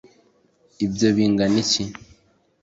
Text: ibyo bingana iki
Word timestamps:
ibyo 0.85 1.07
bingana 1.15 1.57
iki 1.63 1.83